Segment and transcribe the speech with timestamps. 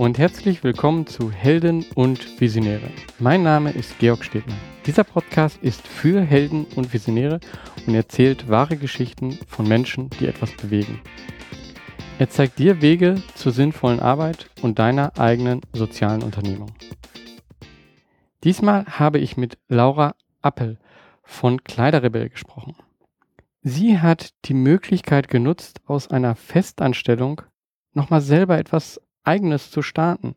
[0.00, 2.88] und herzlich willkommen zu Helden und Visionäre.
[3.18, 4.56] Mein Name ist Georg Stedmann.
[4.86, 7.38] Dieser Podcast ist für Helden und Visionäre
[7.86, 11.02] und erzählt wahre Geschichten von Menschen, die etwas bewegen.
[12.18, 16.72] Er zeigt dir Wege zur sinnvollen Arbeit und deiner eigenen sozialen Unternehmung.
[18.42, 20.78] Diesmal habe ich mit Laura Appel
[21.24, 22.74] von Kleiderrebell gesprochen.
[23.60, 27.42] Sie hat die Möglichkeit genutzt, aus einer Festanstellung
[27.92, 30.34] nochmal selber etwas Eigenes zu starten.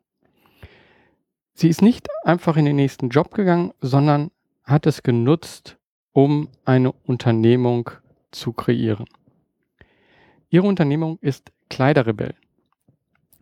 [1.54, 4.32] Sie ist nicht einfach in den nächsten Job gegangen, sondern
[4.64, 5.78] hat es genutzt,
[6.12, 7.90] um eine Unternehmung
[8.32, 9.06] zu kreieren.
[10.50, 12.36] Ihre Unternehmung ist Kleiderrebell.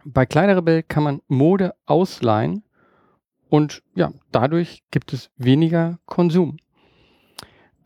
[0.03, 2.63] Bei Kleiderrebell kann man Mode ausleihen
[3.49, 6.57] und ja, dadurch gibt es weniger Konsum.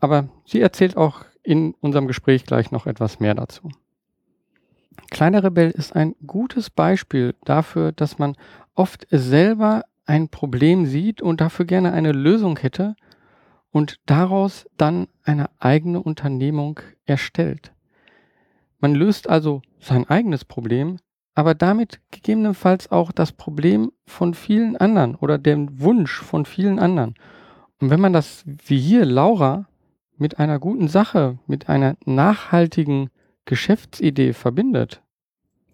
[0.00, 3.70] Aber sie erzählt auch in unserem Gespräch gleich noch etwas mehr dazu.
[5.10, 8.36] Kleiner Rebell ist ein gutes Beispiel dafür, dass man
[8.74, 12.96] oft selber ein Problem sieht und dafür gerne eine Lösung hätte
[13.70, 17.72] und daraus dann eine eigene Unternehmung erstellt.
[18.78, 20.98] Man löst also sein eigenes Problem,
[21.34, 27.14] aber damit gegebenenfalls auch das Problem von vielen anderen oder den Wunsch von vielen anderen.
[27.80, 29.66] Und wenn man das wie hier Laura
[30.16, 33.10] mit einer guten Sache, mit einer nachhaltigen
[33.46, 35.02] Geschäftsidee verbindet,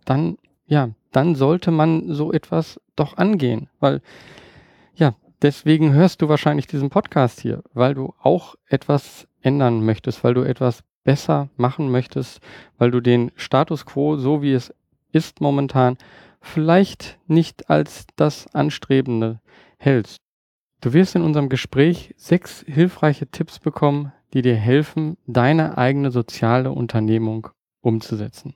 [0.05, 4.01] dann, ja, dann sollte man so etwas doch angehen, weil,
[4.95, 10.35] ja, deswegen hörst du wahrscheinlich diesen Podcast hier, weil du auch etwas ändern möchtest, weil
[10.35, 12.41] du etwas besser machen möchtest,
[12.79, 14.73] weil du den Status quo, so wie es
[15.11, 15.97] ist momentan,
[16.41, 19.41] vielleicht nicht als das Anstrebende
[19.79, 20.19] hältst.
[20.81, 26.73] Du wirst in unserem Gespräch sechs hilfreiche Tipps bekommen, die dir helfen, deine eigene soziale
[26.73, 27.49] Unternehmung
[27.83, 28.55] umzusetzen.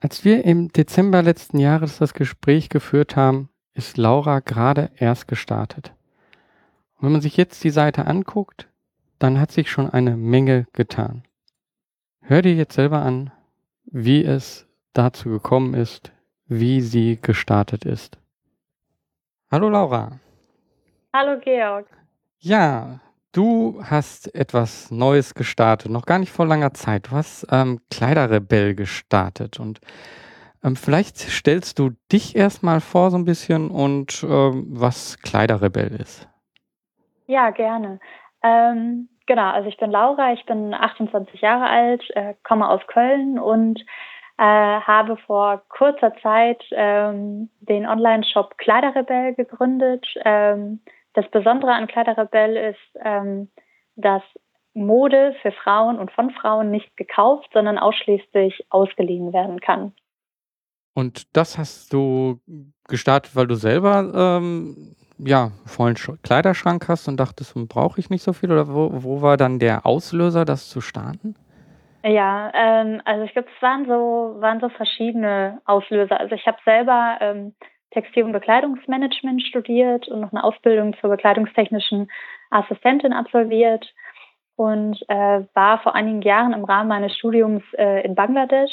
[0.00, 5.92] Als wir im Dezember letzten Jahres das Gespräch geführt haben, ist Laura gerade erst gestartet.
[6.96, 8.68] Und wenn man sich jetzt die Seite anguckt,
[9.18, 11.24] dann hat sich schon eine Menge getan.
[12.20, 13.32] Hör dir jetzt selber an,
[13.84, 16.12] wie es dazu gekommen ist,
[16.46, 18.18] wie sie gestartet ist.
[19.50, 20.20] Hallo Laura.
[21.12, 21.86] Hallo Georg.
[22.38, 23.00] Ja,
[23.36, 27.08] Du hast etwas Neues gestartet, noch gar nicht vor langer Zeit.
[27.08, 29.78] Du hast ähm, Kleiderrebell gestartet und
[30.64, 36.26] ähm, vielleicht stellst du dich erstmal vor so ein bisschen und ähm, was Kleiderrebell ist.
[37.26, 38.00] Ja, gerne.
[38.42, 43.38] Ähm, genau, also ich bin Laura, ich bin 28 Jahre alt, äh, komme aus Köln
[43.38, 43.82] und
[44.38, 50.06] äh, habe vor kurzer Zeit ähm, den Online-Shop Kleiderrebell gegründet.
[51.16, 53.48] Das Besondere an Kleiderrebell ist, ähm,
[53.96, 54.22] dass
[54.74, 59.94] Mode für Frauen und von Frauen nicht gekauft, sondern ausschließlich ausgeliehen werden kann.
[60.94, 62.40] Und das hast du
[62.86, 68.22] gestartet, weil du selber ähm, ja vollen Kleiderschrank hast und dachtest, hm, brauche ich nicht
[68.22, 68.52] so viel?
[68.52, 71.34] Oder wo, wo war dann der Auslöser, das zu starten?
[72.04, 76.20] Ja, ähm, also ich glaube, es waren so, waren so verschiedene Auslöser.
[76.20, 77.54] Also ich habe selber ähm,
[77.96, 82.10] Textil- und Bekleidungsmanagement studiert und noch eine Ausbildung zur bekleidungstechnischen
[82.50, 83.90] Assistentin absolviert
[84.54, 88.70] und äh, war vor einigen Jahren im Rahmen meines Studiums äh, in Bangladesch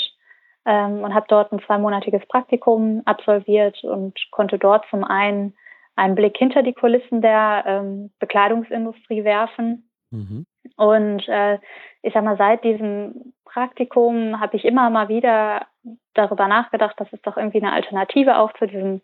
[0.66, 5.56] ähm, und habe dort ein zweimonatiges Praktikum absolviert und konnte dort zum einen
[5.96, 9.90] einen Blick hinter die Kulissen der ähm, Bekleidungsindustrie werfen.
[10.12, 10.46] Mhm.
[10.76, 11.60] Und äh,
[12.02, 15.68] ich sag mal, seit diesem Praktikum habe ich immer mal wieder
[16.14, 19.02] darüber nachgedacht, dass es doch irgendwie eine Alternative auch zu diesem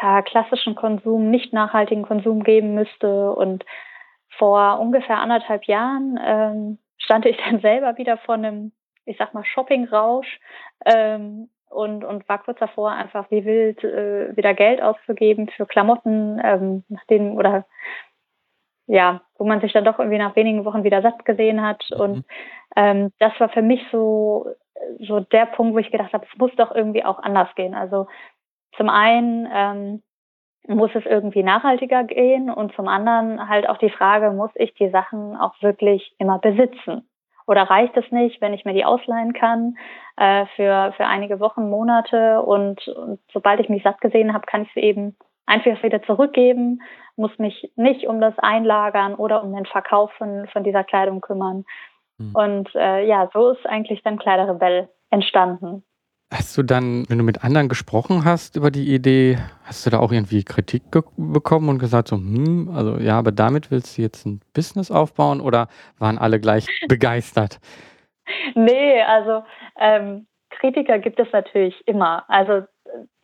[0.00, 3.32] ja, klassischen Konsum, nicht nachhaltigen Konsum geben müsste.
[3.32, 3.64] Und
[4.36, 8.72] vor ungefähr anderthalb Jahren ähm, stand ich dann selber wieder vor einem,
[9.04, 10.40] ich sag mal, Shoppingrausch
[10.84, 16.40] ähm, und, und war kurz davor, einfach wie wild äh, wieder Geld auszugeben für Klamotten,
[16.42, 17.66] ähm, nach denen oder
[18.86, 21.84] ja, wo man sich dann doch irgendwie nach wenigen Wochen wieder satt gesehen hat.
[21.90, 22.00] Mhm.
[22.00, 22.24] Und
[22.74, 24.46] ähm, das war für mich so,
[25.00, 27.74] so der Punkt, wo ich gedacht habe, es muss doch irgendwie auch anders gehen.
[27.74, 28.06] Also
[28.76, 30.02] zum einen ähm,
[30.68, 34.90] muss es irgendwie nachhaltiger gehen und zum anderen halt auch die Frage, muss ich die
[34.90, 37.08] Sachen auch wirklich immer besitzen?
[37.46, 39.78] Oder reicht es nicht, wenn ich mir die ausleihen kann
[40.18, 44.62] äh, für, für einige Wochen, Monate und, und sobald ich mich satt gesehen habe, kann
[44.62, 45.16] ich sie eben
[45.46, 46.82] einfach wieder zurückgeben,
[47.16, 51.64] muss mich nicht um das Einlagern oder um den Verkauf von, von dieser Kleidung kümmern.
[52.18, 52.34] Mhm.
[52.34, 55.84] Und äh, ja, so ist eigentlich dann Kleiderrebell entstanden.
[56.30, 59.98] Hast du dann, wenn du mit anderen gesprochen hast über die Idee, hast du da
[59.98, 60.82] auch irgendwie Kritik
[61.16, 65.40] bekommen und gesagt so, hm, also ja, aber damit willst du jetzt ein Business aufbauen
[65.40, 67.60] oder waren alle gleich begeistert?
[68.54, 69.42] Nee, also
[69.78, 72.24] ähm, Kritiker gibt es natürlich immer.
[72.28, 72.66] Also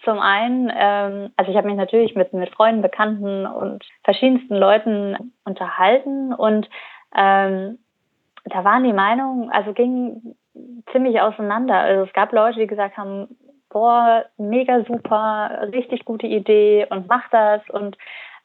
[0.02, 5.32] zum einen, ähm, also ich habe mich natürlich mit, mit Freunden, Bekannten und verschiedensten Leuten
[5.44, 6.70] unterhalten und
[7.14, 7.78] ähm,
[8.46, 10.36] da waren die Meinungen, also gingen
[10.92, 11.74] ziemlich auseinander.
[11.74, 13.36] Also es gab Leute, die gesagt haben,
[13.70, 17.60] boah, mega super, richtig gute Idee und mach das.
[17.70, 17.96] Und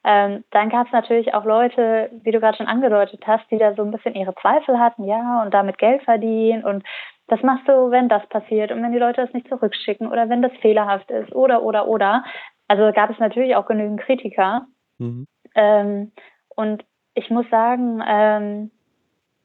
[0.04, 3.74] ähm, dann gab es natürlich auch Leute, wie du gerade schon angedeutet hast, die da
[3.76, 6.84] so ein bisschen ihre Zweifel hatten, ja, und damit Geld verdienen und
[7.30, 10.42] das machst du, wenn das passiert und wenn die Leute das nicht zurückschicken oder wenn
[10.42, 12.24] das fehlerhaft ist oder oder oder.
[12.68, 14.66] Also gab es natürlich auch genügend Kritiker.
[14.98, 15.28] Mhm.
[15.54, 16.12] Ähm,
[16.56, 16.84] und
[17.14, 18.72] ich muss sagen, ähm,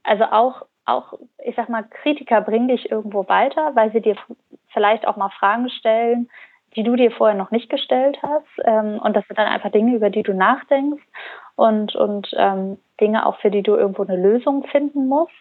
[0.03, 4.17] also auch auch, ich sag mal, Kritiker bringen dich irgendwo weiter, weil sie dir
[4.69, 6.29] vielleicht auch mal Fragen stellen,
[6.77, 8.47] die du dir vorher noch nicht gestellt hast.
[8.65, 11.03] Ähm, und das sind dann einfach Dinge, über die du nachdenkst
[11.57, 15.33] und, und ähm, Dinge auch, für die du irgendwo eine Lösung finden musst.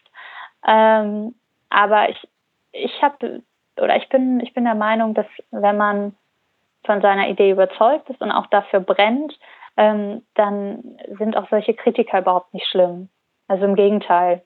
[0.66, 1.34] Ähm,
[1.70, 2.28] aber ich,
[2.72, 3.42] ich habe
[3.80, 6.14] oder ich bin, ich bin der Meinung, dass wenn man
[6.84, 9.38] von seiner Idee überzeugt ist und auch dafür brennt,
[9.76, 13.08] ähm, dann sind auch solche Kritiker überhaupt nicht schlimm.
[13.48, 14.42] Also im Gegenteil.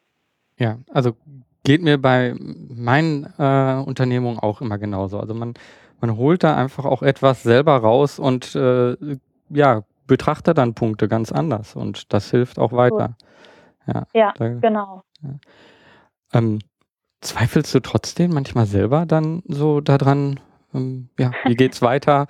[0.59, 1.17] Ja, also
[1.65, 5.21] geht mir bei meinen äh, Unternehmungen auch immer genauso.
[5.21, 5.55] Also man,
[6.01, 8.97] man holt da einfach auch etwas selber raus und äh,
[9.51, 13.17] ja, betrachtet dann Punkte ganz anders und das hilft auch weiter.
[13.87, 15.03] Ja, ja da, genau.
[15.23, 15.31] Ja.
[16.33, 16.61] Ähm,
[17.21, 20.41] zweifelst du trotzdem manchmal selber dann so daran,
[20.75, 22.27] ähm, ja, wie geht's weiter?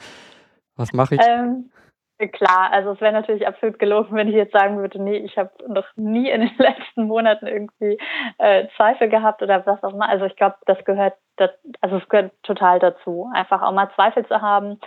[0.77, 1.21] Was mache ich?
[1.27, 1.71] Ähm,
[2.19, 5.53] Klar, also es wäre natürlich absolut gelogen, wenn ich jetzt sagen würde, nee, ich habe
[5.69, 7.97] noch nie in den letzten Monaten irgendwie
[8.38, 10.09] äh, Zweifel gehabt oder was auch immer.
[10.09, 11.50] Also ich glaube, das gehört, das,
[11.81, 14.81] also es gehört total dazu, einfach auch mal Zweifel zu haben.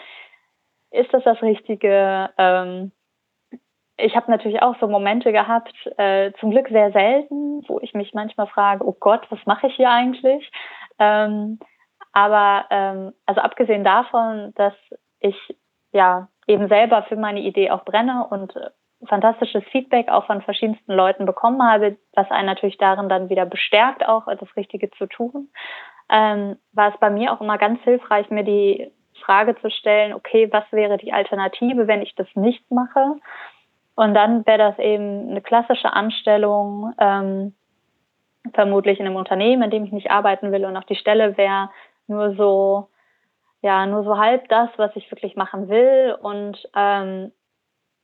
[0.92, 2.30] Ist das das Richtige?
[2.38, 2.92] Ähm,
[3.96, 8.14] ich habe natürlich auch so Momente gehabt, äh, zum Glück sehr selten, wo ich mich
[8.14, 10.52] manchmal frage, oh Gott, was mache ich hier eigentlich?
[11.00, 11.60] Ähm,
[12.12, 14.74] aber ähm, also abgesehen davon, dass
[15.22, 15.38] ich
[15.92, 18.70] ja eben selber für meine Idee auch brenne und äh,
[19.08, 24.08] fantastisches Feedback auch von verschiedensten Leuten bekommen habe, was einen natürlich darin dann wieder bestärkt,
[24.08, 25.50] auch das Richtige zu tun,
[26.10, 28.92] ähm, war es bei mir auch immer ganz hilfreich, mir die
[29.24, 33.16] Frage zu stellen, okay, was wäre die Alternative, wenn ich das nicht mache?
[33.96, 37.54] Und dann wäre das eben eine klassische Anstellung, ähm,
[38.54, 41.70] vermutlich in einem Unternehmen, in dem ich nicht arbeiten will und auch die Stelle wäre
[42.08, 42.90] nur so
[43.62, 46.18] ja nur so halb das, was ich wirklich machen will.
[46.22, 47.32] Und ähm,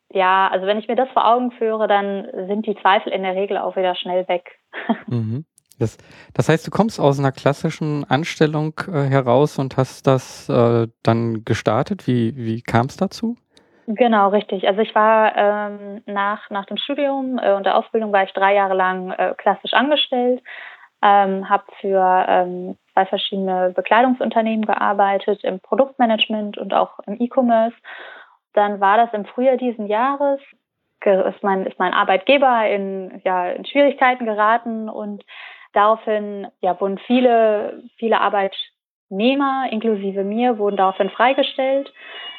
[0.09, 3.35] ja, also wenn ich mir das vor Augen führe, dann sind die Zweifel in der
[3.35, 4.59] Regel auch wieder schnell weg.
[5.07, 5.45] Mhm.
[5.79, 5.97] Das,
[6.33, 11.45] das heißt, du kommst aus einer klassischen Anstellung äh, heraus und hast das äh, dann
[11.45, 12.07] gestartet.
[12.07, 13.37] Wie, wie kam es dazu?
[13.85, 14.67] Genau, richtig.
[14.67, 18.53] Also ich war ähm, nach, nach dem Studium äh, und der Ausbildung war ich drei
[18.55, 20.41] Jahre lang äh, klassisch angestellt,
[21.01, 27.75] ähm, habe für ähm, zwei verschiedene Bekleidungsunternehmen gearbeitet, im Produktmanagement und auch im E-Commerce.
[28.53, 30.39] Dann war das im Frühjahr diesen Jahres,
[31.05, 35.23] ist mein, ist mein Arbeitgeber in, ja, in Schwierigkeiten geraten und
[35.73, 41.93] daraufhin ja, wurden viele, viele Arbeitnehmer, inklusive mir, wurden daraufhin freigestellt.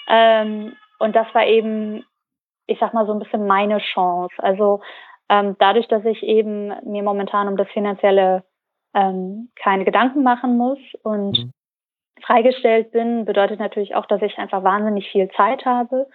[0.08, 2.04] Ähm, und das war eben,
[2.66, 4.34] ich sag mal, so ein bisschen meine Chance.
[4.38, 4.80] Also
[5.28, 8.44] ähm, dadurch, dass ich eben mir momentan um das finanzielle
[8.94, 11.52] ähm, keine Gedanken machen muss und mhm.
[12.22, 16.08] freigestellt bin, bedeutet natürlich auch, dass ich einfach wahnsinnig viel Zeit habe.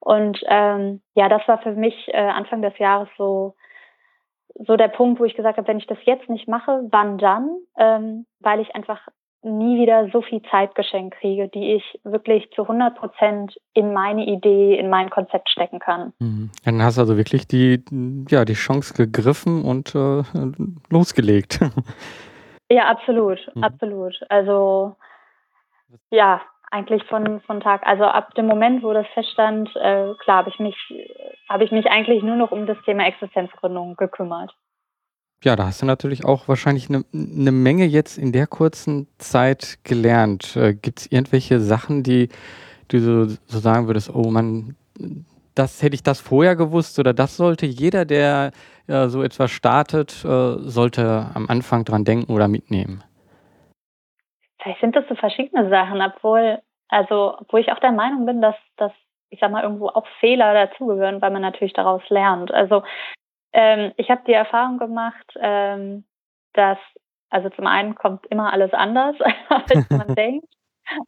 [0.00, 3.54] Und ähm, ja, das war für mich äh, Anfang des Jahres so
[4.54, 7.56] so der Punkt, wo ich gesagt habe, wenn ich das jetzt nicht mache, wann dann?
[7.76, 9.08] Ähm, weil ich einfach
[9.44, 14.26] nie wieder so viel Zeit geschenkt kriege, die ich wirklich zu 100 Prozent in meine
[14.26, 16.12] Idee, in mein Konzept stecken kann.
[16.18, 16.50] Mhm.
[16.64, 17.84] Dann hast du also wirklich die,
[18.28, 20.22] ja, die Chance gegriffen und äh,
[20.90, 21.60] losgelegt.
[22.70, 23.62] Ja, absolut, mhm.
[23.62, 24.18] absolut.
[24.30, 24.96] Also
[26.10, 30.50] ja, eigentlich von, von Tag, also ab dem Moment, wo das feststand, äh, klar, habe
[30.50, 30.76] ich mich,
[31.48, 34.52] habe ich mich eigentlich nur noch um das Thema Existenzgründung gekümmert.
[35.44, 39.78] Ja, da hast du natürlich auch wahrscheinlich eine, eine Menge jetzt in der kurzen Zeit
[39.84, 40.56] gelernt.
[40.56, 42.30] Äh, Gibt es irgendwelche Sachen, die
[42.88, 44.74] du so, so sagen würdest, oh man,
[45.54, 48.52] das hätte ich das vorher gewusst oder das sollte jeder, der
[48.86, 53.04] äh, so etwas startet, äh, sollte am Anfang dran denken oder mitnehmen?
[54.62, 58.56] Vielleicht sind das so verschiedene Sachen, obwohl, also, obwohl ich auch der Meinung bin, dass,
[58.78, 58.92] dass
[59.28, 62.50] ich sag mal, irgendwo auch Fehler dazugehören, weil man natürlich daraus lernt.
[62.50, 62.82] Also
[63.54, 66.04] ähm, ich habe die Erfahrung gemacht, ähm,
[66.52, 66.78] dass,
[67.30, 69.16] also zum einen kommt immer alles anders,
[69.48, 70.48] als man denkt.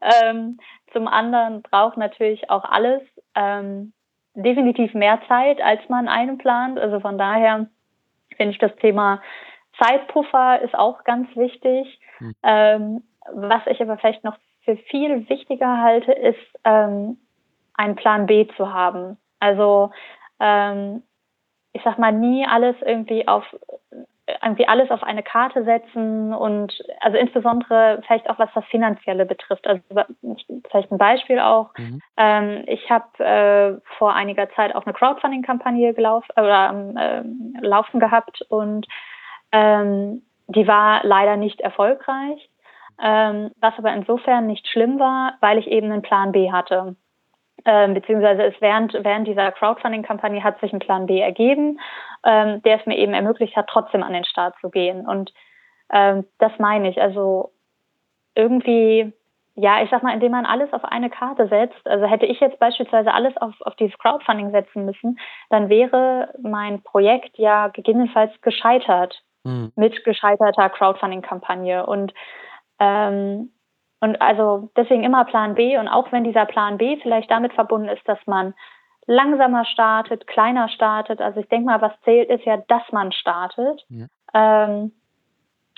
[0.00, 0.58] Ähm,
[0.92, 3.02] zum anderen braucht natürlich auch alles
[3.34, 3.92] ähm,
[4.34, 6.78] definitiv mehr Zeit, als man einplant.
[6.78, 7.66] Also von daher
[8.36, 9.20] finde ich das Thema
[9.78, 12.00] Zeitpuffer ist auch ganz wichtig.
[12.18, 13.02] Mhm.
[13.34, 17.18] Was ich aber vielleicht noch für viel wichtiger halte, ist ähm,
[17.74, 19.18] einen Plan B zu haben.
[19.38, 19.90] Also
[20.40, 21.02] ähm,
[21.76, 23.44] ich sag mal, nie alles irgendwie auf
[24.42, 29.68] irgendwie alles auf eine Karte setzen und also insbesondere vielleicht auch was das Finanzielle betrifft.
[29.68, 29.82] Also
[30.68, 31.70] vielleicht ein Beispiel auch.
[31.78, 32.00] Mhm.
[32.16, 38.42] Ähm, ich habe äh, vor einiger Zeit auch eine Crowdfunding-Kampagne gelaufen oder äh, laufen gehabt
[38.48, 38.86] und
[39.52, 42.50] ähm, die war leider nicht erfolgreich,
[43.00, 46.96] ähm, was aber insofern nicht schlimm war, weil ich eben einen Plan B hatte
[47.66, 51.80] ähm, beziehungsweise es während, während dieser Crowdfunding-Kampagne hat sich ein Plan B ergeben,
[52.24, 55.06] ähm, der es mir eben ermöglicht hat, trotzdem an den Start zu gehen.
[55.06, 55.32] Und
[55.92, 57.00] ähm, das meine ich.
[57.00, 57.52] Also
[58.34, 59.12] irgendwie,
[59.54, 62.58] ja, ich sag mal, indem man alles auf eine Karte setzt, also hätte ich jetzt
[62.58, 65.18] beispielsweise alles auf, auf dieses Crowdfunding setzen müssen,
[65.50, 69.72] dann wäre mein Projekt ja gegebenenfalls gescheitert mhm.
[69.76, 71.86] mit gescheiterter Crowdfunding-Kampagne.
[71.86, 72.12] Und
[72.78, 73.50] ähm,
[74.00, 77.88] und also deswegen immer Plan B und auch wenn dieser Plan B vielleicht damit verbunden
[77.88, 78.54] ist, dass man
[79.06, 81.20] langsamer startet, kleiner startet.
[81.20, 83.84] Also ich denke mal, was zählt, ist ja, dass man startet.
[83.88, 84.92] Ja, ähm,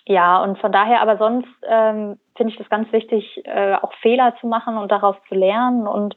[0.07, 4.35] ja und von daher, aber sonst ähm, finde ich das ganz wichtig, äh, auch Fehler
[4.41, 5.87] zu machen und daraus zu lernen.
[5.87, 6.17] Und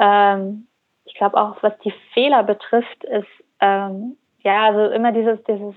[0.00, 0.68] ähm,
[1.04, 3.28] ich glaube auch, was die Fehler betrifft, ist
[3.60, 5.74] ähm, ja also immer dieses, dieses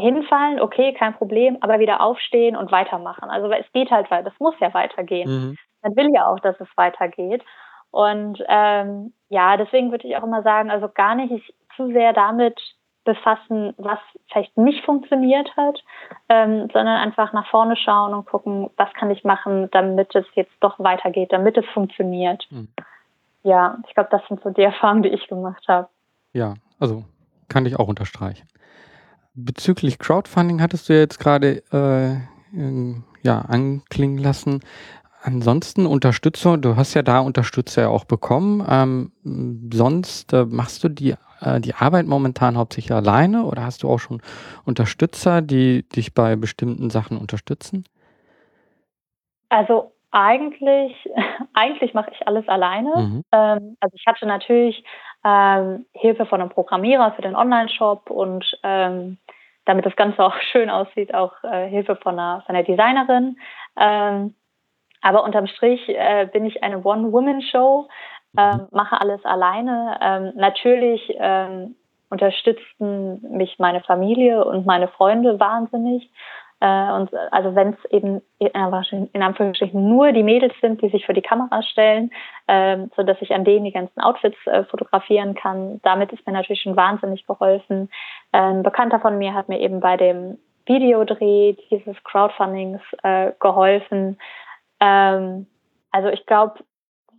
[0.00, 3.30] hinfallen, okay, kein Problem, aber wieder aufstehen und weitermachen.
[3.30, 5.28] Also es geht halt weiter, das muss ja weitergehen.
[5.30, 5.56] Mhm.
[5.82, 7.42] Man will ja auch, dass es weitergeht.
[7.90, 12.60] Und ähm, ja, deswegen würde ich auch immer sagen, also gar nicht zu sehr damit
[13.04, 13.98] befassen, was
[14.30, 15.82] vielleicht nicht funktioniert hat,
[16.28, 20.52] ähm, sondern einfach nach vorne schauen und gucken, was kann ich machen, damit es jetzt
[20.60, 22.46] doch weitergeht, damit es funktioniert.
[22.50, 22.68] Mhm.
[23.42, 25.88] Ja, ich glaube, das sind so die Erfahrungen, die ich gemacht habe.
[26.32, 27.04] Ja, also
[27.48, 28.46] kann ich auch unterstreichen
[29.34, 32.16] bezüglich Crowdfunding hattest du jetzt gerade äh,
[33.22, 34.60] ja, anklingen lassen.
[35.22, 38.64] Ansonsten Unterstützung, du hast ja da Unterstützer ja auch bekommen.
[38.68, 39.12] Ähm,
[39.72, 43.98] sonst äh, machst du die, äh, die Arbeit momentan hauptsächlich alleine oder hast du auch
[43.98, 44.22] schon
[44.64, 47.84] Unterstützer, die dich bei bestimmten Sachen unterstützen?
[49.50, 50.94] Also eigentlich,
[51.52, 52.96] eigentlich mache ich alles alleine.
[52.96, 53.24] Mhm.
[53.32, 54.82] Ähm, also ich hatte natürlich
[55.24, 59.18] ähm, Hilfe von einem Programmierer für den Online-Shop und ähm,
[59.64, 63.38] damit das Ganze auch schön aussieht, auch äh, Hilfe von einer, von einer Designerin.
[63.78, 64.34] Ähm,
[65.02, 67.88] aber unterm Strich äh, bin ich eine One-Woman-Show,
[68.36, 69.98] ähm, mache alles alleine.
[70.02, 71.74] Ähm, natürlich ähm,
[72.10, 76.10] unterstützten mich meine Familie und meine Freunde wahnsinnig.
[76.60, 81.14] Äh, und also wenn es eben in Anführungsstrichen nur die Mädels sind, die sich für
[81.14, 82.10] die Kamera stellen,
[82.46, 86.32] äh, so dass ich an denen die ganzen Outfits äh, fotografieren kann, damit ist mir
[86.32, 87.90] natürlich schon wahnsinnig geholfen.
[88.32, 94.18] Ein Bekannter von mir hat mir eben bei dem Videodreh dieses Crowdfundings äh, geholfen.
[94.80, 95.46] Ähm,
[95.90, 96.60] also ich glaube,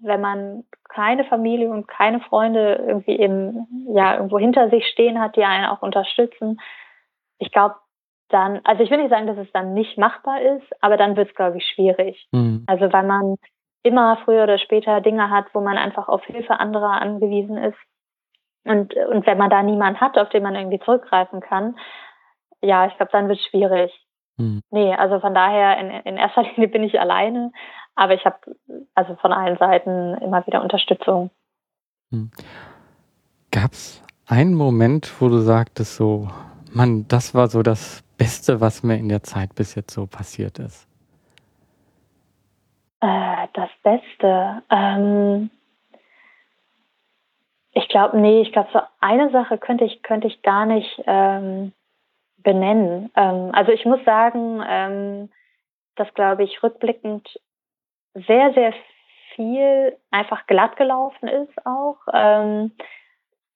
[0.02, 5.36] wenn man keine Familie und keine Freunde irgendwie eben ja irgendwo hinter sich stehen hat,
[5.36, 6.60] die einen auch unterstützen,
[7.40, 7.76] ich glaube,
[8.32, 11.30] dann, also ich will nicht sagen, dass es dann nicht machbar ist, aber dann wird
[11.30, 12.28] es, glaube ich, schwierig.
[12.32, 12.64] Mhm.
[12.68, 13.36] Also weil man
[13.84, 17.78] immer früher oder später Dinge hat, wo man einfach auf Hilfe anderer angewiesen ist.
[18.64, 21.76] Und, und wenn man da niemanden hat, auf den man irgendwie zurückgreifen kann,
[22.62, 23.92] ja, ich glaube, dann wird es schwierig.
[24.38, 24.62] Mhm.
[24.70, 27.52] Nee, also von daher, in, in erster Linie bin ich alleine,
[27.96, 28.38] aber ich habe
[28.94, 31.32] also von allen Seiten immer wieder Unterstützung.
[32.12, 32.32] Mhm.
[33.52, 36.30] Gab es einen Moment, wo du sagtest so,
[36.72, 40.60] Mann, das war so das Beste, was mir in der Zeit bis jetzt so passiert
[40.60, 40.88] ist?
[43.00, 44.62] Äh, das Beste.
[44.70, 45.50] Ähm,
[47.72, 51.74] ich glaube, nee, ich glaube, so eine Sache könnte ich, könnte ich gar nicht ähm,
[52.38, 53.10] benennen.
[53.16, 55.30] Ähm, also ich muss sagen, ähm,
[55.96, 57.28] dass, glaube ich, rückblickend
[58.14, 58.76] sehr, sehr
[59.34, 61.98] viel einfach glatt gelaufen ist auch.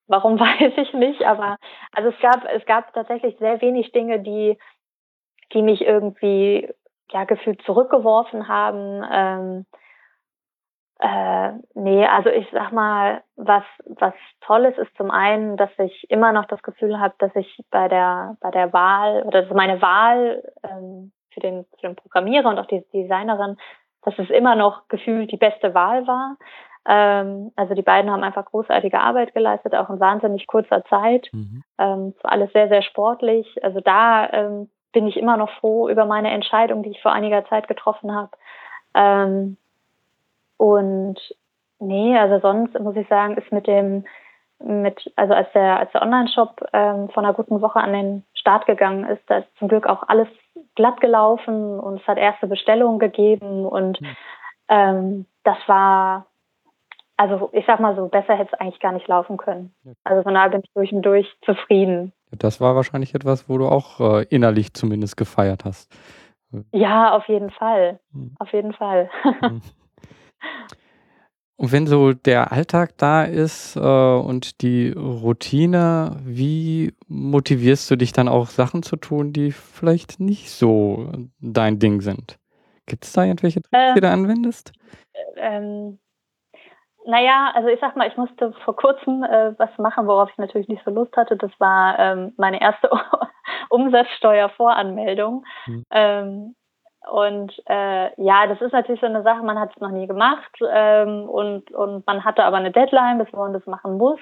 [0.07, 1.57] Warum weiß ich nicht, aber
[1.93, 4.57] also es gab es gab tatsächlich sehr wenig Dinge, die
[5.53, 6.69] die mich irgendwie
[7.11, 9.03] ja gefühlt zurückgeworfen haben.
[9.11, 9.65] Ähm,
[10.99, 16.09] äh, nee, also ich sag mal, was was toll ist, ist zum einen, dass ich
[16.09, 19.81] immer noch das Gefühl habe, dass ich bei der bei der Wahl oder dass meine
[19.81, 23.57] Wahl ähm, für den für den Programmierer und auch die Designerin,
[24.03, 26.37] dass es immer noch gefühlt die beste Wahl war.
[26.87, 31.29] Ähm, also die beiden haben einfach großartige Arbeit geleistet, auch in wahnsinnig kurzer Zeit.
[31.33, 31.63] Mhm.
[31.77, 33.47] Ähm, war alles sehr, sehr sportlich.
[33.63, 37.45] Also da ähm, bin ich immer noch froh über meine Entscheidung, die ich vor einiger
[37.45, 38.31] Zeit getroffen habe.
[38.93, 39.57] Ähm,
[40.57, 41.17] und
[41.79, 44.05] nee, also sonst muss ich sagen, ist mit dem,
[44.59, 48.65] mit, also als der, als der Online-Shop ähm, von einer guten Woche an den Start
[48.67, 50.29] gegangen ist, da ist zum Glück auch alles
[50.75, 54.15] glatt gelaufen und es hat erste Bestellungen gegeben und mhm
[54.67, 56.27] ähm, das war,
[57.17, 59.73] also ich sag mal so, besser hätte es eigentlich gar nicht laufen können.
[60.03, 62.11] Also von daher bin ich durch und durch zufrieden.
[62.31, 65.91] Das war wahrscheinlich etwas, wo du auch äh, innerlich zumindest gefeiert hast.
[66.71, 67.99] Ja, auf jeden Fall.
[68.13, 68.35] Hm.
[68.39, 69.09] Auf jeden Fall.
[69.41, 69.61] Hm.
[71.57, 78.11] Und wenn so der Alltag da ist äh, und die Routine, wie motivierst du dich
[78.11, 82.37] dann auch Sachen zu tun, die vielleicht nicht so dein Ding sind?
[82.87, 84.73] Gibt es da irgendwelche Tricks, ähm, die du anwendest?
[85.37, 85.97] Ähm,
[87.05, 90.67] naja, also ich sag mal, ich musste vor kurzem äh, was machen, worauf ich natürlich
[90.67, 91.37] nicht so Lust hatte.
[91.37, 92.89] Das war ähm, meine erste
[93.69, 95.45] Umsatzsteuervoranmeldung.
[95.65, 95.83] Hm.
[95.91, 96.55] Ähm,
[97.09, 100.51] und äh, ja, das ist natürlich so eine Sache, man hat es noch nie gemacht
[100.67, 104.19] ähm, und, und man hatte aber eine Deadline, bis man das machen muss.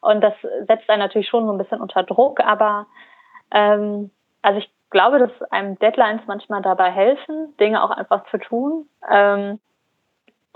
[0.00, 0.34] Und das
[0.66, 2.86] setzt einen natürlich schon so ein bisschen unter Druck, aber
[3.50, 4.10] ähm,
[4.42, 8.88] also ich glaube, dass einem Deadlines manchmal dabei helfen, Dinge auch einfach zu tun.
[9.10, 9.58] Ähm,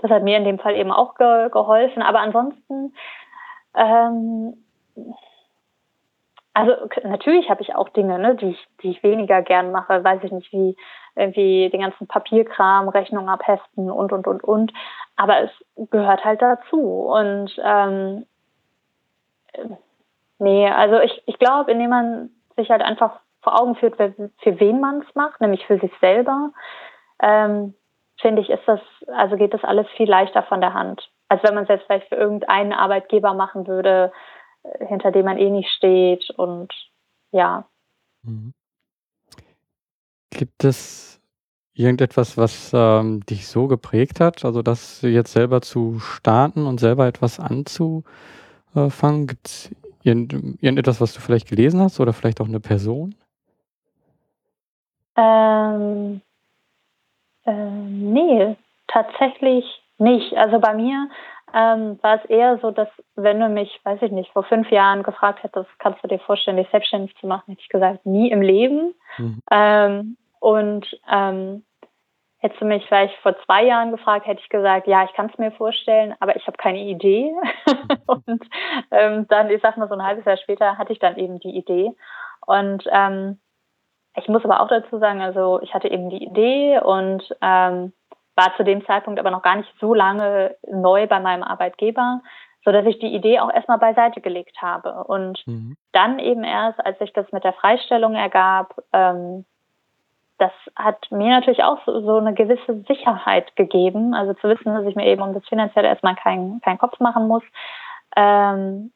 [0.03, 2.03] das hat mir in dem Fall eben auch ge geholfen.
[2.03, 2.93] Aber ansonsten,
[3.73, 4.53] ähm,
[6.53, 10.19] also natürlich habe ich auch Dinge, ne, die ich, die ich weniger gern mache, weiß
[10.23, 10.75] ich nicht, wie
[11.15, 14.73] irgendwie den ganzen Papierkram, Rechnung abheften und und und und.
[15.15, 15.51] Aber es
[15.89, 16.81] gehört halt dazu.
[16.81, 18.25] Und ähm,
[20.39, 24.81] nee, also ich, ich glaube, indem man sich halt einfach vor Augen führt, für wen
[24.81, 26.51] man es macht, nämlich für sich selber,
[27.21, 27.73] ähm,
[28.23, 31.07] finde ich, ist das, also geht das alles viel leichter von der Hand.
[31.29, 34.11] Als wenn man es jetzt vielleicht für irgendeinen Arbeitgeber machen würde,
[34.63, 36.73] äh, hinter dem man eh nicht steht und
[37.31, 37.65] ja.
[38.23, 38.53] Mhm.
[40.31, 41.21] Gibt es
[41.75, 44.43] irgendetwas, was ähm, dich so geprägt hat?
[44.45, 49.27] Also das jetzt selber zu starten und selber etwas anzufangen?
[49.27, 49.71] Gibt es
[50.03, 53.15] irgendetwas, was du vielleicht gelesen hast oder vielleicht auch eine Person?
[55.15, 56.21] Ähm,
[57.45, 58.55] äh, nee,
[58.87, 59.65] tatsächlich
[59.97, 60.35] nicht.
[60.35, 61.09] Also bei mir
[61.53, 65.03] ähm, war es eher so, dass wenn du mich, weiß ich nicht, vor fünf Jahren
[65.03, 68.41] gefragt hättest, kannst du dir vorstellen, dich selbstständig zu machen, hätte ich gesagt, nie im
[68.41, 68.95] Leben.
[69.17, 69.39] Mhm.
[69.51, 71.63] Ähm, und ähm,
[72.39, 75.37] hättest du mich vielleicht vor zwei Jahren gefragt, hätte ich gesagt, ja, ich kann es
[75.37, 77.33] mir vorstellen, aber ich habe keine Idee.
[78.07, 78.43] und
[78.91, 81.55] ähm, dann, ich sag mal, so ein halbes Jahr später hatte ich dann eben die
[81.55, 81.91] Idee.
[82.45, 83.39] Und ähm,
[84.15, 87.93] ich muss aber auch dazu sagen, also ich hatte eben die Idee und ähm,
[88.35, 92.21] war zu dem Zeitpunkt aber noch gar nicht so lange neu bei meinem Arbeitgeber,
[92.65, 95.03] so dass ich die Idee auch erstmal beiseite gelegt habe.
[95.05, 95.75] Und mhm.
[95.91, 99.45] dann eben erst, als sich das mit der Freistellung ergab, ähm,
[100.39, 104.13] das hat mir natürlich auch so, so, eine gewisse Sicherheit gegeben.
[104.13, 107.27] Also zu wissen, dass ich mir eben um das Finanzielle erstmal keinen keinen Kopf machen
[107.27, 107.43] muss.
[108.15, 108.91] Ähm,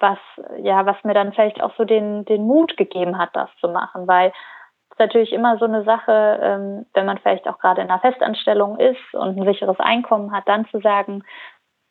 [0.00, 0.18] was,
[0.58, 4.08] ja, was mir dann vielleicht auch so den, den Mut gegeben hat, das zu machen,
[4.08, 7.90] weil es ist natürlich immer so eine Sache, ähm, wenn man vielleicht auch gerade in
[7.90, 11.22] einer Festanstellung ist und ein sicheres Einkommen hat, dann zu sagen,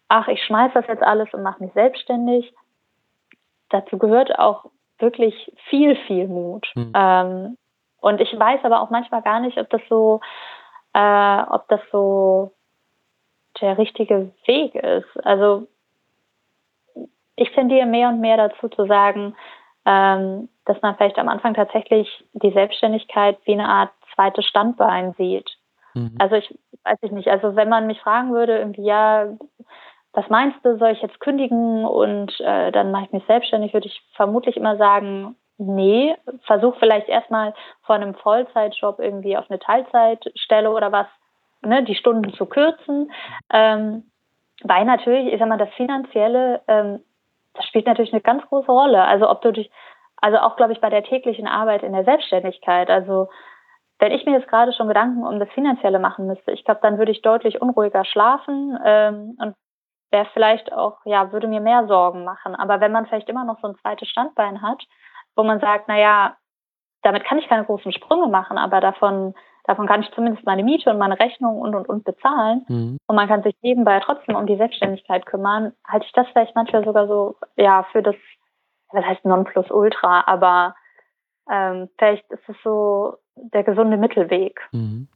[0.09, 2.53] ach, ich schmeiß das jetzt alles und mache mich selbstständig.
[3.69, 4.65] Dazu gehört auch
[4.97, 6.67] wirklich viel, viel Mut.
[6.75, 6.91] Mhm.
[6.95, 7.57] Ähm,
[8.01, 10.19] und ich weiß aber auch manchmal gar nicht, ob das so,
[10.93, 12.53] äh, ob das so
[13.61, 15.25] der richtige Weg ist.
[15.25, 15.67] Also
[17.39, 19.35] ich tendiere mehr und mehr dazu zu sagen,
[19.85, 25.49] ähm, dass man vielleicht am Anfang tatsächlich die Selbstständigkeit wie eine Art zweites Standbein sieht.
[25.93, 26.15] Mhm.
[26.19, 29.27] Also ich weiß ich nicht, also wenn man mich fragen würde, irgendwie, ja,
[30.13, 33.87] was meinst du, soll ich jetzt kündigen und äh, dann mache ich mich selbstständig, würde
[33.87, 40.71] ich vermutlich immer sagen, nee, versuch vielleicht erstmal vor einem Vollzeitjob irgendwie auf eine Teilzeitstelle
[40.71, 41.07] oder was,
[41.61, 43.11] ne, die Stunden zu kürzen.
[43.51, 44.03] Ähm,
[44.63, 47.01] weil natürlich, ich sag mal, das Finanzielle ähm,
[47.53, 49.03] das spielt natürlich eine ganz große Rolle.
[49.03, 49.71] Also ob du dich,
[50.17, 52.89] also auch glaube ich bei der täglichen Arbeit in der Selbstständigkeit.
[52.89, 53.29] Also
[53.99, 56.97] wenn ich mir jetzt gerade schon Gedanken um das Finanzielle machen müsste, ich glaube, dann
[56.97, 59.55] würde ich deutlich unruhiger schlafen ähm, und
[60.11, 62.55] wäre vielleicht auch, ja, würde mir mehr Sorgen machen.
[62.55, 64.83] Aber wenn man vielleicht immer noch so ein zweites Standbein hat,
[65.35, 66.37] wo man sagt, na ja,
[67.03, 69.35] damit kann ich keine großen Sprünge machen, aber davon
[69.69, 72.65] Davon kann ich zumindest meine Miete und meine Rechnung und und und bezahlen.
[72.67, 72.97] Mhm.
[73.05, 75.73] Und man kann sich nebenbei trotzdem um die Selbstständigkeit kümmern.
[75.87, 78.15] Halte ich das vielleicht manchmal sogar so, ja, für das,
[78.91, 80.73] das heißt Nonplusultra, aber
[81.51, 84.59] ähm, vielleicht ist es so der gesunde Mittelweg.
[84.71, 85.07] Mhm.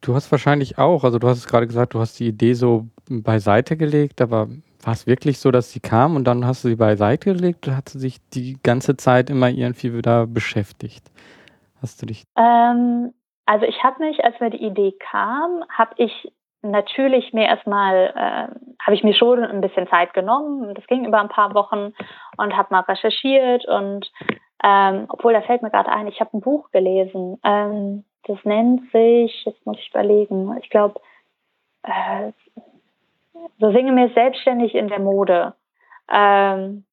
[0.00, 2.86] Du hast wahrscheinlich auch, also du hast es gerade gesagt, du hast die Idee so
[3.10, 4.48] beiseite gelegt, aber
[4.82, 7.76] war es wirklich so, dass sie kam und dann hast du sie beiseite gelegt oder
[7.76, 11.10] hat sie sich die ganze Zeit immer irgendwie wieder beschäftigt?
[11.82, 12.24] Hast du dich?
[12.36, 13.12] Ähm,
[13.48, 16.30] also ich habe mich, als mir die Idee kam, habe ich
[16.60, 20.74] natürlich mir erstmal, äh, habe ich mir schon ein bisschen Zeit genommen.
[20.74, 21.94] Das ging über ein paar Wochen
[22.36, 24.12] und habe mal recherchiert und
[24.62, 27.40] ähm, obwohl da fällt mir gerade ein, ich habe ein Buch gelesen.
[27.42, 31.00] Ähm, das nennt sich, jetzt muss ich überlegen, ich glaube,
[31.84, 32.32] äh,
[33.58, 35.54] so singe mir selbstständig in der Mode.
[36.12, 36.84] Ähm,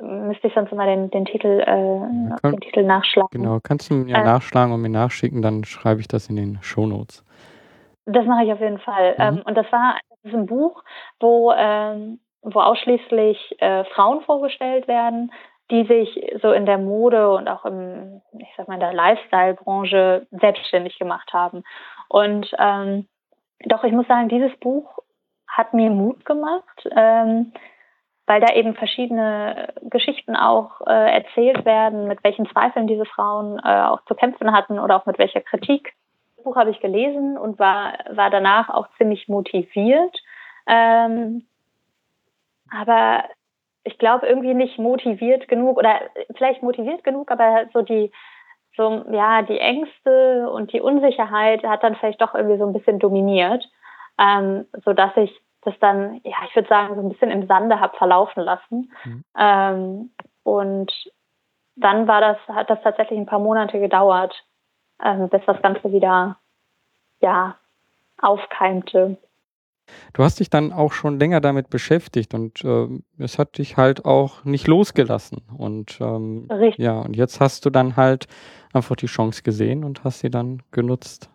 [0.00, 3.28] müsste ich sonst mal den, den Titel, äh, ja, kann, den Titel nachschlagen.
[3.30, 6.58] Genau, kannst du mir äh, nachschlagen und mir nachschicken, dann schreibe ich das in den
[6.62, 7.24] Shownotes.
[8.06, 9.12] Das mache ich auf jeden Fall.
[9.12, 9.38] Mhm.
[9.38, 10.82] Ähm, und das war das ein Buch,
[11.20, 15.32] wo, ähm, wo ausschließlich äh, Frauen vorgestellt werden,
[15.70, 20.26] die sich so in der Mode und auch im, ich sag mal, in der Lifestyle-Branche
[20.30, 21.64] selbstständig gemacht haben.
[22.08, 23.08] Und ähm,
[23.64, 24.98] doch, ich muss sagen, dieses Buch
[25.48, 27.52] hat mir Mut gemacht, ähm,
[28.26, 33.82] weil da eben verschiedene Geschichten auch äh, erzählt werden, mit welchen Zweifeln diese Frauen äh,
[33.82, 35.94] auch zu kämpfen hatten oder auch mit welcher Kritik.
[36.36, 40.20] Das Buch habe ich gelesen und war, war danach auch ziemlich motiviert.
[40.66, 41.46] Ähm,
[42.70, 43.24] aber
[43.84, 46.00] ich glaube, irgendwie nicht motiviert genug oder
[46.36, 48.10] vielleicht motiviert genug, aber so die,
[48.76, 52.98] so, ja, die Ängste und die Unsicherheit hat dann vielleicht doch irgendwie so ein bisschen
[52.98, 53.64] dominiert,
[54.18, 57.80] ähm, so dass ich das dann, ja, ich würde sagen, so ein bisschen im Sande
[57.80, 58.92] habe verlaufen lassen.
[59.04, 59.24] Mhm.
[59.36, 60.10] Ähm,
[60.44, 60.92] und
[61.74, 64.34] dann war das, hat das tatsächlich ein paar Monate gedauert,
[65.04, 66.38] ähm, bis das Ganze wieder,
[67.20, 67.56] ja,
[68.20, 69.18] aufkeimte.
[70.12, 74.04] Du hast dich dann auch schon länger damit beschäftigt und äh, es hat dich halt
[74.04, 75.42] auch nicht losgelassen.
[75.56, 78.26] Und ähm, ja, und jetzt hast du dann halt
[78.72, 81.30] einfach die Chance gesehen und hast sie dann genutzt.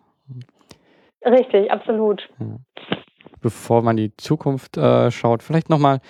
[1.24, 2.28] Richtig, absolut.
[2.38, 2.56] Ja.
[3.42, 6.00] Bevor man die Zukunft äh, schaut, vielleicht nochmal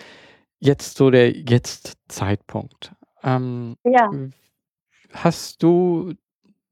[0.60, 2.92] jetzt so der Jetzt-Zeitpunkt.
[3.24, 4.10] Ähm, ja.
[5.12, 6.12] Hast du,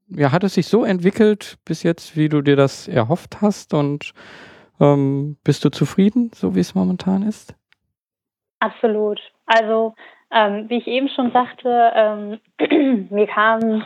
[0.08, 4.12] ja, hat es sich so entwickelt bis jetzt, wie du dir das erhofft hast und
[4.80, 7.54] ähm, bist du zufrieden, so wie es momentan ist?
[8.60, 9.20] Absolut.
[9.46, 9.94] Also,
[10.30, 12.40] ähm, wie ich eben schon sagte, ähm,
[13.10, 13.84] mir kam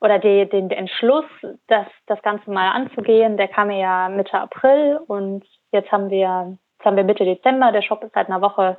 [0.00, 1.24] oder die, den Entschluss,
[1.66, 5.44] das, das Ganze mal anzugehen, der kam mir ja Mitte April und
[5.74, 7.72] jetzt haben wir, jetzt haben wir Mitte Dezember.
[7.72, 8.78] Der Shop ist seit einer Woche,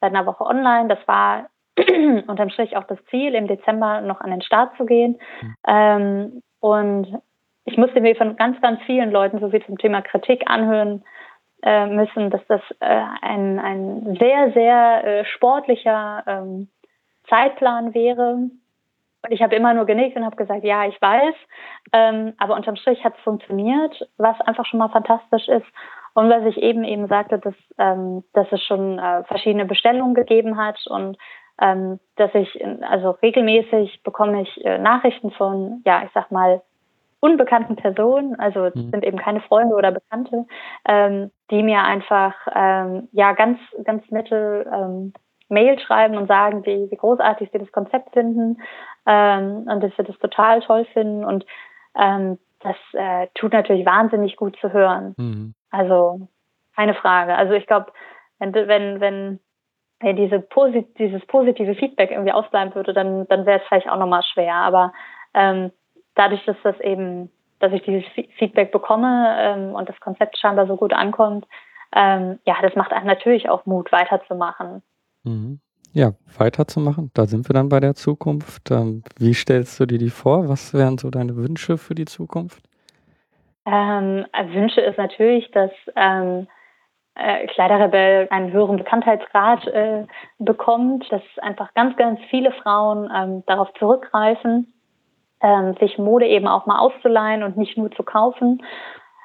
[0.00, 0.88] seit einer Woche online.
[0.88, 1.48] Das war
[2.26, 5.18] unterm Strich auch das Ziel, im Dezember noch an den Start zu gehen.
[5.40, 5.56] Mhm.
[5.66, 7.22] Ähm, und
[7.64, 11.04] ich musste mir von ganz, ganz vielen Leuten so viel zum Thema Kritik anhören
[11.62, 16.68] äh, müssen, dass das äh, ein, ein sehr, sehr äh, sportlicher ähm,
[17.28, 18.50] Zeitplan wäre.
[19.24, 21.34] Und ich habe immer nur genickt und habe gesagt, ja, ich weiß.
[21.92, 25.66] Ähm, aber unterm Strich hat es funktioniert, was einfach schon mal fantastisch ist.
[26.14, 30.56] Und was ich eben eben sagte, dass, ähm, dass es schon äh, verschiedene Bestellungen gegeben
[30.56, 31.16] hat und
[31.60, 36.62] ähm, dass ich, also regelmäßig bekomme ich äh, Nachrichten von, ja, ich sag mal,
[37.20, 38.90] unbekannten Personen, also mhm.
[38.90, 40.44] sind eben keine Freunde oder Bekannte,
[40.86, 45.12] ähm, die mir einfach ähm, ja ganz ganz nette ähm,
[45.48, 48.60] Mail schreiben und sagen, wie, wie großartig sie das Konzept finden
[49.06, 51.46] ähm, und dass sie das total toll finden und
[51.96, 55.14] ähm, das äh, tut natürlich wahnsinnig gut zu hören.
[55.16, 55.54] Mhm.
[55.70, 56.28] Also
[56.76, 57.34] keine Frage.
[57.34, 57.92] Also ich glaube,
[58.38, 59.40] wenn wenn wenn
[60.00, 63.98] wenn diese posit dieses positive Feedback irgendwie ausbleiben würde, dann dann wäre es vielleicht auch
[63.98, 64.54] nochmal schwer.
[64.54, 64.92] Aber
[65.34, 65.70] ähm,
[66.14, 68.04] dadurch, dass das eben, dass ich dieses
[68.38, 71.46] Feedback bekomme ähm, und das Konzept scheinbar so gut ankommt,
[71.94, 74.82] ähm, ja, das macht einem natürlich auch Mut, weiterzumachen.
[75.24, 75.60] Mhm.
[75.92, 77.10] Ja, weiterzumachen.
[77.14, 78.70] Da sind wir dann bei der Zukunft.
[78.70, 80.48] Ähm, wie stellst du dir die vor?
[80.48, 82.62] Was wären so deine Wünsche für die Zukunft?
[83.66, 86.48] Ähm, Wünsche ist natürlich, dass ähm,
[87.14, 90.06] äh, Kleiderrebell einen höheren Bekanntheitsgrad äh,
[90.38, 94.72] bekommt, dass einfach ganz, ganz viele Frauen ähm, darauf zurückgreifen
[95.42, 98.62] ähm, sich Mode eben auch mal auszuleihen und nicht nur zu kaufen.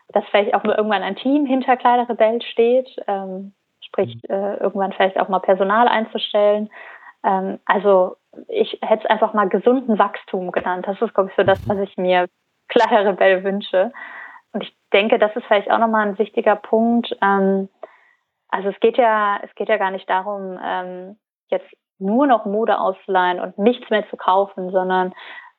[0.10, 3.54] Dass vielleicht auch mal irgendwann ein Team hinter Kleiderrebell steht, ähm,
[3.88, 4.36] sprich mhm.
[4.36, 6.69] äh, irgendwann vielleicht auch mal Personal einzustellen.
[7.23, 10.86] Ähm, also ich hätte es einfach mal gesunden Wachstum genannt.
[10.88, 12.28] Das ist, glaube ich, so das, was ich mir
[12.67, 13.91] Kleiderrebell wünsche.
[14.54, 17.15] Und ich denke, das ist vielleicht auch nochmal ein wichtiger Punkt.
[17.21, 17.69] Ähm,
[18.50, 21.17] also es geht ja, es geht ja gar nicht darum, ähm,
[21.50, 21.67] jetzt
[22.00, 25.13] nur noch Mode auszuleihen und nichts mehr zu kaufen, sondern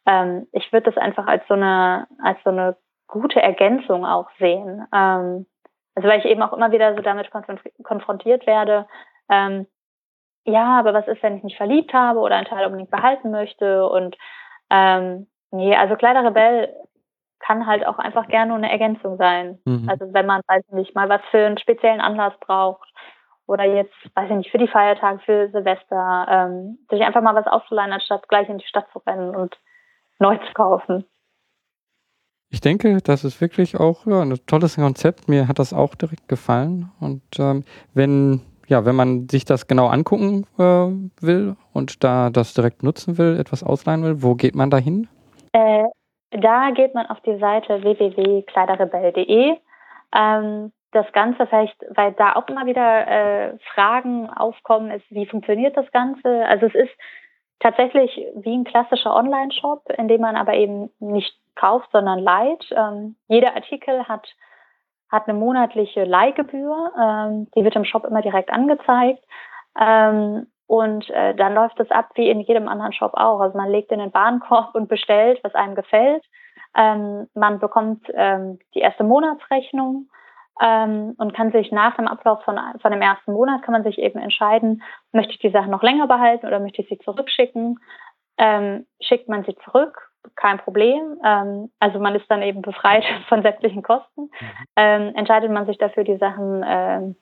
[0.07, 2.77] ähm, ich würde das einfach als so eine, als so eine
[3.09, 4.87] gute Ergänzung auch sehen.
[4.95, 5.47] Ähm,
[5.99, 7.29] also weil ich eben auch immer wieder so damit
[7.83, 8.87] konfrontiert werde,
[9.29, 9.67] ähm,
[10.45, 13.85] ja, aber was ist, wenn ich mich verliebt habe oder einen Teil unbedingt behalten möchte?
[13.89, 14.17] Und
[14.71, 16.73] ähm, nee, also Kleiderrebell
[17.41, 19.59] kann halt auch einfach gerne eine Ergänzung sein.
[19.65, 19.89] Mhm.
[19.89, 22.89] Also wenn man, weiß ich nicht, mal was für einen speziellen Anlass braucht
[23.49, 27.49] oder jetzt, weiß ich nicht, für die Feiertage, für Silvester, ähm, sich einfach mal was
[27.49, 29.59] auszuleihen, anstatt gleich in die Stadt zu rennen und
[30.21, 31.05] neu zu kaufen.
[32.51, 35.29] Ich denke, das ist wirklich auch ja, ein tolles Konzept.
[35.29, 36.91] Mir hat das auch direkt gefallen.
[36.99, 42.55] Und ähm, wenn, ja, wenn man sich das genau angucken äh, will und da das
[42.55, 45.09] direkt nutzen will, etwas ausleihen will, wo geht man da hin?
[45.53, 45.85] Äh,
[46.31, 49.57] Da geht man auf die Seite www.kleiderrebell.de.
[50.15, 55.77] Ähm, das Ganze vielleicht, weil da auch immer wieder äh, Fragen aufkommen, ist, wie funktioniert
[55.77, 56.47] das Ganze?
[56.47, 56.93] Also es ist
[57.61, 62.65] tatsächlich wie ein klassischer Online-Shop, in dem man aber eben nicht kauft, sondern leiht.
[62.71, 64.27] Ähm, jeder Artikel hat,
[65.11, 66.93] hat eine monatliche Leihgebühr.
[66.99, 69.25] Ähm, die wird im Shop immer direkt angezeigt.
[69.79, 73.41] Ähm, und äh, dann läuft es ab wie in jedem anderen Shop auch.
[73.41, 76.25] Also man legt in den Warenkorb und bestellt, was einem gefällt.
[76.77, 80.09] Ähm, man bekommt ähm, die erste Monatsrechnung
[80.61, 83.99] ähm, und kann sich nach dem Ablauf von, von dem ersten Monat kann man sich
[83.99, 87.79] eben entscheiden, möchte ich die Sachen noch länger behalten oder möchte ich sie zurückschicken.
[88.37, 91.19] Ähm, schickt man sie zurück, kein Problem.
[91.25, 94.23] Ähm, also man ist dann eben befreit von sämtlichen Kosten.
[94.23, 94.31] Mhm.
[94.77, 97.17] Ähm, entscheidet man sich dafür, die Sachen ähm,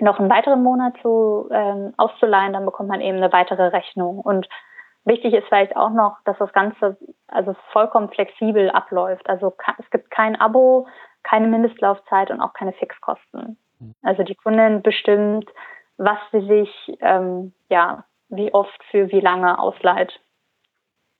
[0.00, 4.20] noch einen weiteren Monat zu ähm, auszuleihen, dann bekommt man eben eine weitere Rechnung.
[4.20, 4.48] Und
[5.04, 6.96] wichtig ist vielleicht auch noch, dass das Ganze
[7.28, 9.28] also vollkommen flexibel abläuft.
[9.28, 10.86] Also es gibt kein Abo,
[11.22, 13.58] keine Mindestlaufzeit und auch keine Fixkosten.
[13.78, 13.94] Mhm.
[14.02, 15.48] Also die Kundin bestimmt,
[15.96, 20.20] was sie sich, ähm, ja, wie oft für wie lange ausleiht.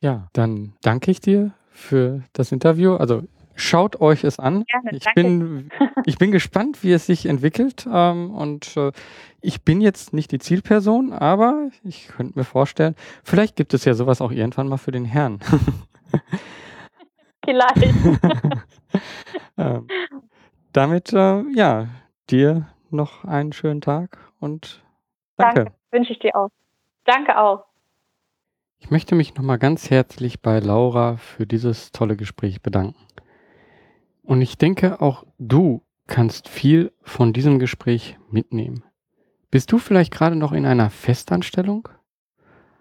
[0.00, 2.94] Ja, dann danke ich dir für das Interview.
[2.94, 3.22] Also
[3.54, 4.64] schaut euch es an.
[4.64, 5.70] Gerne, ich, bin,
[6.06, 7.86] ich bin gespannt, wie es sich entwickelt.
[7.90, 8.92] Ähm, und äh,
[9.40, 13.94] ich bin jetzt nicht die Zielperson, aber ich könnte mir vorstellen, vielleicht gibt es ja
[13.94, 15.40] sowas auch irgendwann mal für den Herrn.
[17.44, 17.94] Vielleicht.
[19.58, 19.88] ähm,
[20.72, 21.88] damit, äh, ja,
[22.28, 24.82] dir noch einen schönen Tag und
[25.36, 25.64] danke.
[25.64, 25.72] danke.
[25.90, 26.50] Wünsche ich dir auch.
[27.04, 27.69] Danke auch.
[28.82, 33.06] Ich möchte mich nochmal ganz herzlich bei Laura für dieses tolle Gespräch bedanken.
[34.22, 38.82] Und ich denke, auch du kannst viel von diesem Gespräch mitnehmen.
[39.50, 41.88] Bist du vielleicht gerade noch in einer Festanstellung?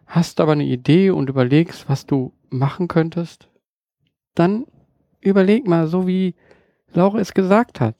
[0.07, 3.49] Hast aber eine Idee und überlegst, was du machen könntest?
[4.35, 4.65] Dann
[5.19, 6.33] überleg mal, so wie
[6.93, 7.95] Laura es gesagt hat.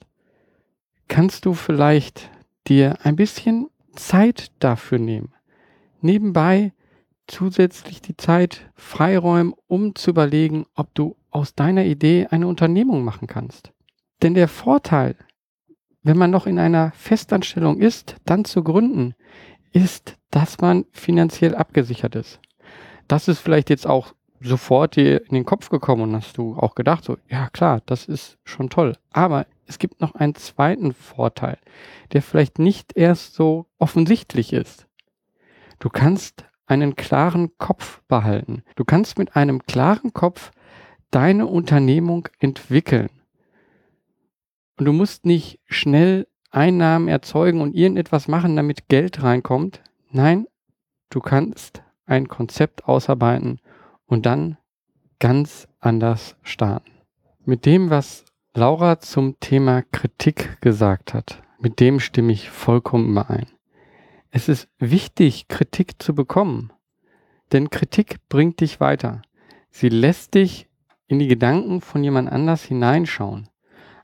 [1.06, 2.30] Kannst du vielleicht
[2.66, 5.32] dir ein bisschen Zeit dafür nehmen?
[6.00, 6.72] Nebenbei
[7.30, 13.28] zusätzlich die Zeit freiräumen, um zu überlegen, ob du aus deiner Idee eine Unternehmung machen
[13.28, 13.72] kannst.
[14.22, 15.16] Denn der Vorteil,
[16.02, 19.14] wenn man noch in einer Festanstellung ist, dann zu gründen,
[19.72, 22.40] ist, dass man finanziell abgesichert ist.
[23.08, 26.74] Das ist vielleicht jetzt auch sofort dir in den Kopf gekommen und hast du auch
[26.74, 28.96] gedacht, so, ja klar, das ist schon toll.
[29.10, 31.58] Aber es gibt noch einen zweiten Vorteil,
[32.12, 34.86] der vielleicht nicht erst so offensichtlich ist.
[35.78, 38.62] Du kannst einen klaren Kopf behalten.
[38.76, 40.52] Du kannst mit einem klaren Kopf
[41.10, 43.10] deine Unternehmung entwickeln.
[44.78, 49.82] Und du musst nicht schnell Einnahmen erzeugen und irgendetwas machen, damit Geld reinkommt.
[50.10, 50.46] Nein,
[51.10, 53.60] du kannst ein Konzept ausarbeiten
[54.06, 54.56] und dann
[55.18, 56.90] ganz anders starten.
[57.44, 63.46] Mit dem, was Laura zum Thema Kritik gesagt hat, mit dem stimme ich vollkommen überein.
[64.30, 66.72] Es ist wichtig, Kritik zu bekommen,
[67.52, 69.22] denn Kritik bringt dich weiter.
[69.70, 70.68] Sie lässt dich
[71.08, 73.48] in die Gedanken von jemand anders hineinschauen.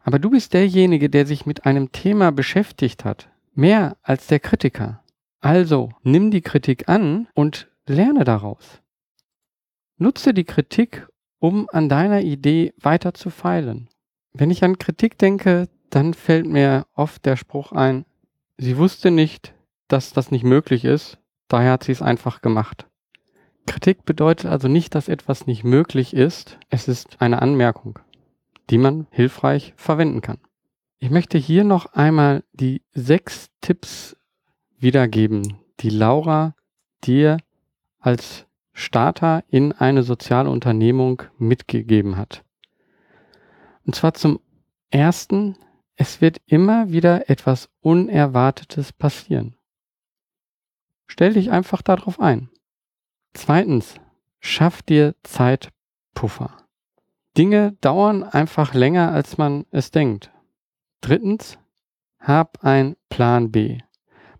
[0.02, 5.02] Aber du bist derjenige, der sich mit einem Thema beschäftigt hat, mehr als der Kritiker.
[5.40, 8.82] Also nimm die Kritik an und lerne daraus.
[9.98, 11.06] Nutze die Kritik,
[11.38, 13.88] um an deiner Idee weiter zu feilen.
[14.32, 18.04] Wenn ich an Kritik denke, dann fällt mir oft der Spruch ein,
[18.58, 19.54] sie wusste nicht,
[19.88, 21.18] dass das nicht möglich ist,
[21.48, 22.86] daher hat sie es einfach gemacht.
[23.66, 27.98] Kritik bedeutet also nicht, dass etwas nicht möglich ist, es ist eine Anmerkung,
[28.70, 30.38] die man hilfreich verwenden kann.
[30.98, 34.16] Ich möchte hier noch einmal die sechs Tipps
[34.78, 36.54] wiedergeben, die Laura
[37.04, 37.38] dir
[37.98, 42.44] als Starter in eine soziale Unternehmung mitgegeben hat.
[43.84, 44.40] Und zwar zum
[44.90, 45.56] ersten,
[45.96, 49.56] es wird immer wieder etwas Unerwartetes passieren.
[51.06, 52.50] Stell dich einfach darauf ein.
[53.34, 53.94] Zweitens,
[54.40, 56.56] schaff dir Zeitpuffer.
[57.36, 60.30] Dinge dauern einfach länger, als man es denkt.
[61.00, 61.58] Drittens,
[62.18, 63.78] hab ein Plan B.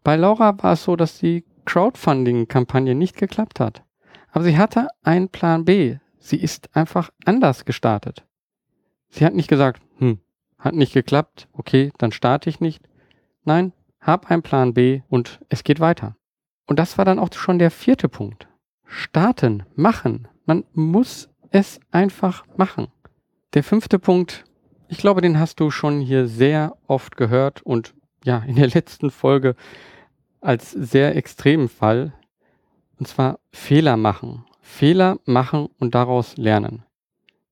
[0.02, 3.84] Bei Laura war es so, dass die Crowdfunding-Kampagne nicht geklappt hat.
[4.30, 5.98] Aber sie hatte einen Plan B.
[6.18, 8.24] Sie ist einfach anders gestartet.
[9.08, 10.20] Sie hat nicht gesagt, hm,
[10.58, 12.88] hat nicht geklappt, okay, dann starte ich nicht.
[13.44, 16.16] Nein, hab einen Plan B und es geht weiter.
[16.66, 18.48] Und das war dann auch schon der vierte Punkt.
[18.84, 20.28] Starten, machen.
[20.44, 22.88] Man muss es einfach machen.
[23.54, 24.44] Der fünfte Punkt,
[24.88, 29.10] ich glaube, den hast du schon hier sehr oft gehört und ja, in der letzten
[29.10, 29.54] Folge
[30.40, 32.12] als sehr extremen Fall
[32.98, 34.44] und zwar Fehler machen.
[34.60, 36.82] Fehler machen und daraus lernen.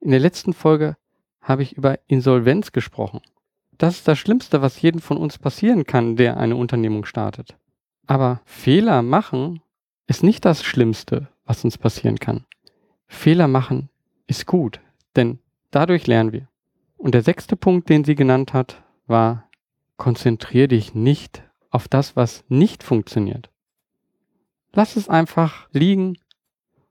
[0.00, 0.96] In der letzten Folge
[1.40, 3.20] habe ich über Insolvenz gesprochen.
[3.78, 7.56] Das ist das Schlimmste, was jedem von uns passieren kann, der eine Unternehmung startet.
[8.06, 9.60] Aber Fehler machen
[10.06, 12.44] ist nicht das Schlimmste, was uns passieren kann.
[13.06, 13.88] Fehler machen
[14.26, 14.80] ist gut,
[15.16, 15.38] denn
[15.70, 16.48] dadurch lernen wir.
[16.96, 19.48] Und der sechste Punkt, den sie genannt hat, war,
[19.96, 23.50] konzentrier dich nicht auf das, was nicht funktioniert.
[24.72, 26.18] Lass es einfach liegen,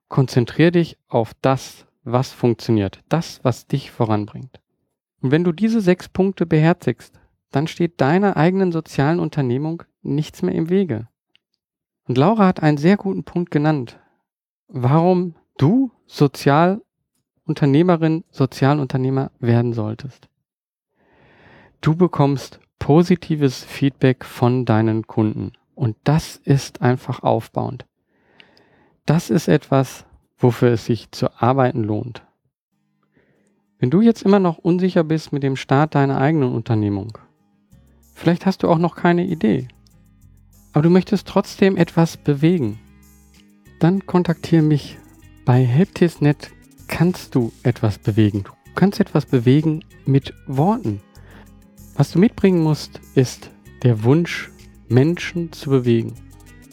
[0.08, 4.60] konzentrier dich auf das, was funktioniert, das, was dich voranbringt.
[5.21, 7.19] Und wenn du diese sechs Punkte beherzigst,
[7.52, 11.08] dann steht deiner eigenen sozialen Unternehmung nichts mehr im Wege.
[12.08, 14.00] Und Laura hat einen sehr guten Punkt genannt,
[14.68, 20.28] warum du Sozialunternehmerin, Sozialunternehmer werden solltest.
[21.82, 27.86] Du bekommst positives Feedback von deinen Kunden und das ist einfach aufbauend.
[29.06, 30.06] Das ist etwas,
[30.38, 32.26] wofür es sich zu arbeiten lohnt.
[33.80, 37.18] Wenn du jetzt immer noch unsicher bist mit dem Start deiner eigenen Unternehmung,
[38.13, 39.68] vielleicht hast du auch noch keine Idee,
[40.74, 42.80] aber du möchtest trotzdem etwas bewegen,
[43.80, 44.98] dann kontaktiere mich.
[45.46, 46.52] Bei Helptis.net
[46.88, 48.44] kannst du etwas bewegen.
[48.44, 51.02] Du kannst etwas bewegen mit Worten.
[51.96, 53.52] Was du mitbringen musst, ist
[53.84, 54.52] der Wunsch,
[54.90, 56.16] Menschen zu bewegen.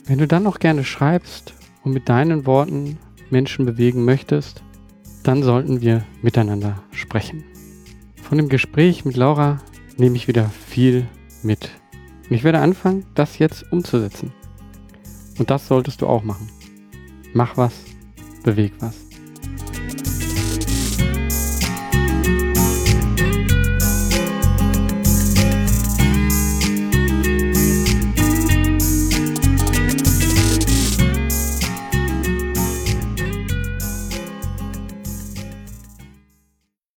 [0.07, 2.99] Wenn du dann noch gerne schreibst und mit deinen Worten
[3.31, 4.63] Menschen bewegen möchtest,
[5.23, 7.45] dann sollten wir miteinander sprechen.
[8.23, 9.61] Von dem Gespräch mit Laura
[9.97, 11.07] nehme ich wieder viel
[11.43, 11.71] mit.
[12.31, 14.33] Und ich werde anfangen, das jetzt umzusetzen.
[15.39, 16.49] Und das solltest du auch machen.
[17.35, 17.73] Mach was,
[18.45, 19.10] beweg was.